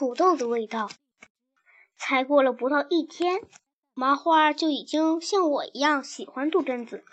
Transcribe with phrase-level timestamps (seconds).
[0.00, 0.88] 土豆的味道。
[1.98, 3.42] 才过了不到一天，
[3.92, 7.04] 麻花就已经像我一样喜欢杜真子。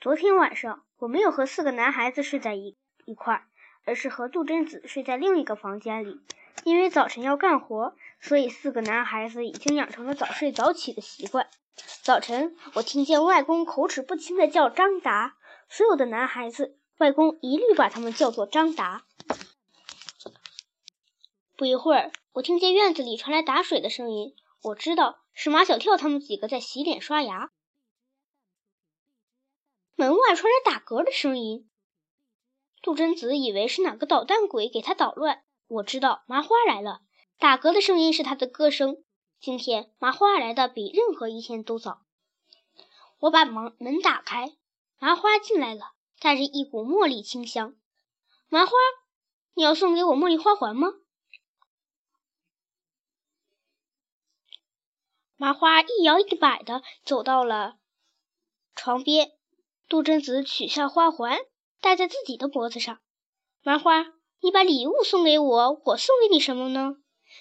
[0.00, 2.76] 昨天晚上，我没有和四个男孩子睡在一
[3.06, 3.46] 一块儿，
[3.84, 6.20] 而是和杜真子睡在另一个房间里。
[6.62, 11.48] 因为早晨要干活，所以四个男孩子已经养成了早睡早起的习惯。
[12.04, 15.34] 早晨，我听见外公口齿不清的叫张达，
[15.68, 19.02] 所有的男孩子，外公一律把他们叫做张达。
[21.62, 24.34] 不一会儿，我听见院子里传来打水的声音，
[24.64, 27.52] 我知道是马小跳他们几个在洗脸刷牙。
[29.94, 31.70] 门外传来打嗝的声音，
[32.82, 35.44] 杜真子以为是哪个捣蛋鬼给他捣乱。
[35.68, 37.02] 我知道麻花来了，
[37.38, 38.96] 打嗝的声音是他的歌声。
[39.38, 42.02] 今天麻花来的比任何一天都早。
[43.20, 44.56] 我把门门打开，
[44.98, 47.76] 麻花进来了，带着一股茉莉清香。
[48.48, 48.72] 麻花，
[49.54, 50.94] 你要送给我茉莉花环吗？
[55.42, 57.74] 麻花一摇一摆的走到了
[58.76, 59.32] 床边。
[59.88, 61.36] 杜真子取下花环，
[61.80, 63.00] 戴在自己的脖子上。
[63.64, 64.06] 麻花，
[64.38, 66.94] 你把礼物送给我，我送给你什么呢？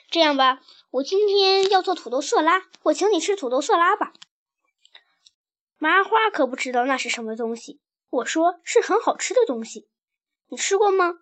[0.09, 4.13] 这样吧，我今天要做土豆色拉，我请你吃土豆色拉吧。
[5.77, 7.81] 麻花可不知道那是什么东西。
[8.09, 9.87] 我说是很好吃的东西，
[10.49, 11.19] 你吃过吗？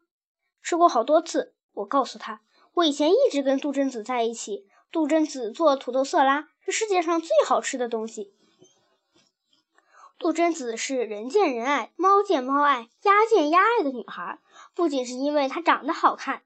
[0.63, 1.53] 吃过好多次。
[1.73, 2.39] 我告诉他，
[2.75, 8.31] 我以前一直跟杜真子在一起，杜真子做土豆色拉是世界上最好吃的东西。
[10.19, 14.37] 杜真子是人见人爱、猫见猫爱、鸭见鸭爱的女孩，
[14.75, 16.43] 不仅是因为她长得好看，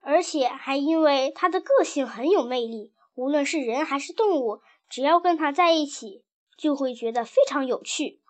[0.00, 2.92] 而且还因为她的个性很有魅力。
[3.14, 6.24] 无论是人还是动物，只要跟她在一起，
[6.56, 8.20] 就会觉得非常有趣。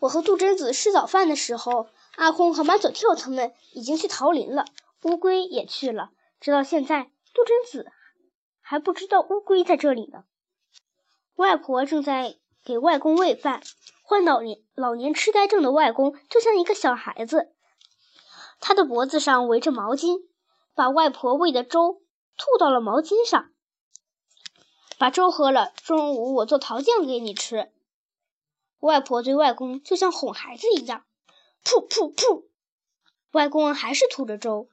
[0.00, 4.66] 我和杜真子吃早饭的时候，阿空和马小跳他们已经去桃林了，
[5.04, 6.10] 乌龟也去了。
[6.38, 7.90] 直到现在，杜真子
[8.72, 10.24] 还不知道乌龟在这里呢。
[11.34, 12.38] 外婆正在。
[12.64, 13.60] 给外公喂饭，
[14.04, 17.52] 患老年老年痴呆症的外公就像一个小孩子，
[18.60, 20.28] 他的脖子上围着毛巾，
[20.76, 22.02] 把外婆喂的粥
[22.36, 23.50] 吐到了毛巾上，
[24.96, 25.72] 把粥喝了。
[25.82, 27.72] 中午我做桃酱给你吃。
[28.78, 31.04] 外婆对外公就像哄孩子一样，
[31.64, 32.44] 噗噗噗，
[33.32, 34.68] 外公还是吐着粥。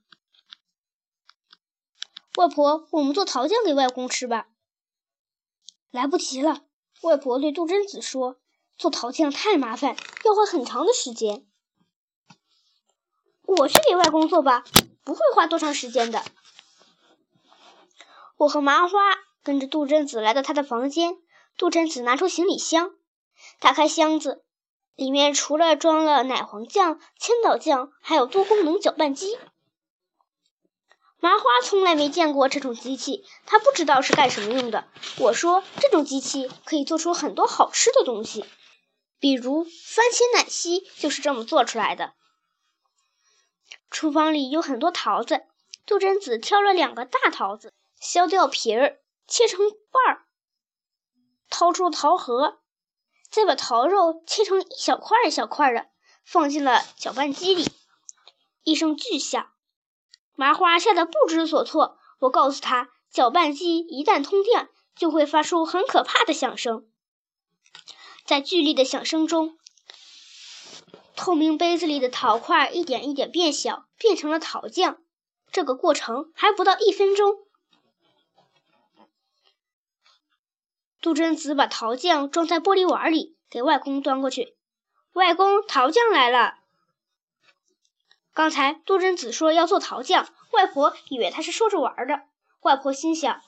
[2.39, 4.47] 外婆，我们做桃酱给外公吃吧。
[5.91, 6.61] 来不及了。
[7.01, 8.37] 外婆对杜真子说
[8.79, 11.45] ：“做桃酱太麻烦，要花很长的时间。
[13.41, 14.63] 我去给外公做吧，
[15.03, 16.23] 不会花多长时间的。”
[18.39, 18.97] 我和麻花
[19.43, 21.17] 跟着杜真子来到他的房间。
[21.57, 22.93] 杜真子拿出行李箱，
[23.59, 24.45] 打开箱子，
[24.95, 29.37] 里面除了装了奶黄酱、千岛酱，还有多功能搅拌机。
[31.21, 34.87] 麻花从来没见过这种机器，他不知道是干什么用的。
[35.17, 38.45] 我说，这种机器可以做出很多好吃的东西，
[39.19, 42.13] 比如番茄奶昔就是这么做出来的。
[43.91, 45.43] 厨房里有很多桃子，
[45.85, 49.59] 杜真子挑了两个大桃子，削掉皮儿，切成
[49.91, 50.25] 瓣儿，
[51.49, 52.59] 掏出桃核，
[53.29, 55.87] 再把桃肉切成一小块一小块的，
[56.23, 57.69] 放进了搅拌机里，
[58.63, 59.51] 一声巨响。
[60.39, 61.97] 麻花吓得不知所措。
[62.19, 66.87] 我告诉他，搅拌机一旦通电，就会发出很可怕的响声。
[68.23, 69.57] 在剧烈的响声中，
[71.17, 75.01] 透明杯子里的桃块一点一点变小，变成了桃酱。
[75.51, 77.35] 这个过程还不到一分钟。
[81.01, 84.55] 杜真子把桃酱装在玻璃碗里，给外公端过去。
[85.11, 86.58] 外公，桃酱来了。
[88.39, 92.21] 刚才杜真子说要做桃酱，外婆以为他是说着玩的。
[92.61, 93.41] 外婆心想：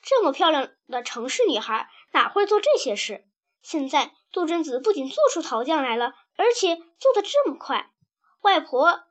[0.00, 3.26] 这么漂亮的城市女孩哪会做这些事？
[3.60, 7.92] 现在杜真子不仅做出桃酱来了，而且做的这么快。
[8.40, 9.02] 外婆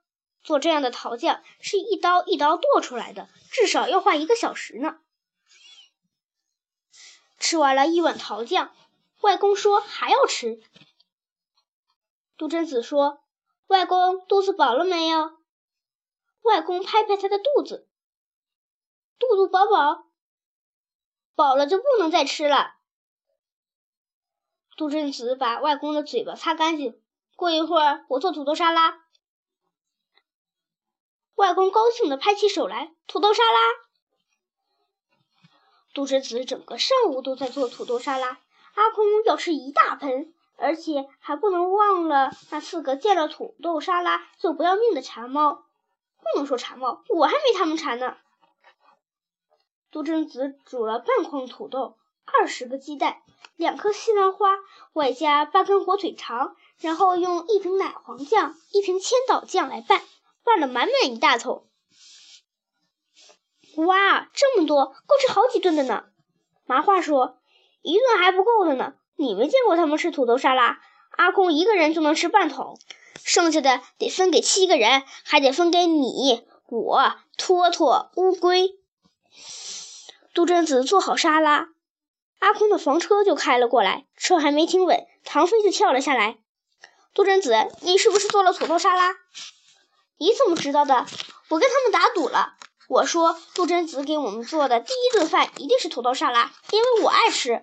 [0.41, 4.97] 做这样的桃酱是一刀一刀剁出来的，至少要花一个小时呢。
[7.37, 8.73] 吃完了一碗桃酱，
[9.21, 10.59] 外公说还要吃。
[12.37, 13.21] 杜真子说。
[13.67, 15.36] 外公肚子饱了没有？
[16.47, 17.87] 外公拍拍他的肚子，
[19.19, 20.07] 肚肚饱饱，
[21.35, 22.75] 饱了就不能再吃了。
[24.77, 27.01] 杜振子把外公的嘴巴擦干净。
[27.35, 29.03] 过一会儿，我做土豆沙拉。
[31.35, 33.59] 外公高兴地拍起手来，土豆沙拉。
[35.93, 38.39] 杜振子整个上午都在做土豆沙拉，
[38.73, 40.33] 阿空要吃一大盆。
[40.59, 45.66] 而且还不能忘了那四个见了土豆沙拉就不要命的馋猫。
[46.33, 47.03] 不能说馋猫？
[47.09, 48.17] 我还没他们馋呢。
[49.91, 53.21] 杜真子煮了半筐土豆，二十个鸡蛋，
[53.55, 54.59] 两颗西兰花，
[54.93, 60.01] 外加八根火腿肠，然后用一瓶奶黄酱、一瓶千岛酱来拌，
[60.43, 61.67] 拌了满满一大桶。
[63.77, 66.05] 哇，这么多，够吃好几顿的呢。
[66.65, 67.37] 麻花说
[67.81, 68.95] ：“一顿还不够的呢。
[69.15, 70.81] 你没见过他们吃土豆沙拉？
[71.11, 72.77] 阿空一个人就能吃半桶，
[73.27, 78.79] 剩下的得分给七个人，还得分给你、我、托托、乌龟。”
[80.33, 81.67] 杜真子做好沙拉，
[82.39, 84.05] 阿空的房车就开了过来。
[84.15, 86.37] 车还没停稳，唐飞就跳了下来。
[87.13, 89.17] 杜真子，你是不是做了土豆沙拉？
[90.17, 91.05] 你怎么知道的？
[91.49, 92.53] 我跟他们打赌了。
[92.87, 97.61] 我说杜真子给我们做的第一顿饭一定是土豆沙拉，因为我爱吃。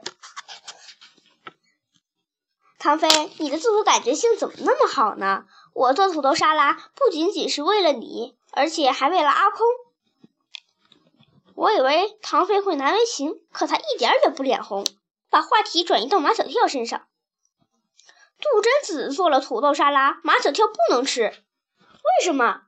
[2.79, 3.09] 唐飞，
[3.39, 5.47] 你的自我感觉性怎么那么好呢？
[5.75, 9.67] 我做土豆沙拉不仅仅是为了你，而且还为了阿空。
[11.57, 14.87] 我以为唐飞会难为情，可他一点也不脸红，
[15.31, 17.07] 把话题转移到马小跳身上。
[18.39, 22.63] 杜真子做了土豆沙拉，马小跳不能吃，为什么？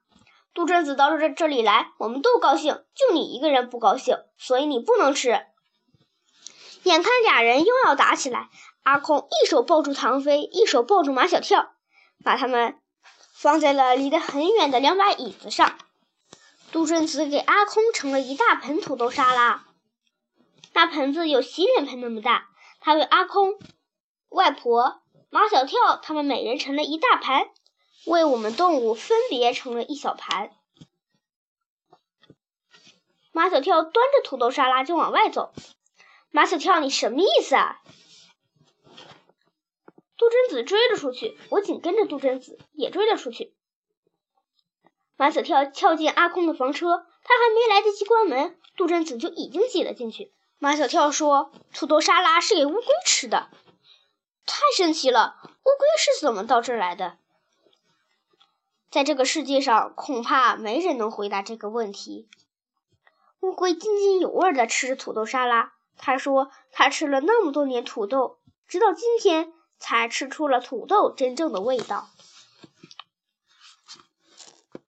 [0.52, 5.46] 杜真子到这这里来，我们都高兴，就你一个人不高兴，所以你不能吃。
[6.82, 8.48] 眼看俩人又要打起来，
[8.82, 11.74] 阿空一手抱住唐飞，一手抱住马小跳，
[12.24, 12.80] 把他们
[13.38, 15.76] 放在了离得很远的两把椅子上。
[16.72, 19.66] 杜顺子给阿空盛了一大盆土豆沙拉，
[20.72, 22.48] 那盆子有洗脸盆那么大。
[22.80, 23.58] 他为阿空、
[24.30, 27.50] 外婆、马小跳他们每人盛了一大盘。
[28.06, 30.52] 为我们动物分别盛了一小盘。
[33.32, 35.52] 马小跳端着土豆沙拉就往外走。
[36.30, 37.80] 马小跳，你什么意思啊？
[40.26, 43.54] 杜真子追了出去，我紧跟着杜真子也追了出去。
[45.16, 50.32] 马小跳跳进阿空的房车，他还没来得及关门，杜真子就已经挤了进去。
[50.58, 53.50] 马小跳说：“土豆沙拉是给乌龟吃的。”
[54.44, 57.18] 太神奇了，乌龟是怎么到这儿来的？
[58.90, 62.28] 在这个世界上，恐怕没人能回答这个问题。
[63.38, 65.74] 乌龟津津有味地吃着土豆沙拉。
[65.96, 72.08] 他说：“他吃了那么多年土豆，直到今天才吃出了土豆真正的味道。”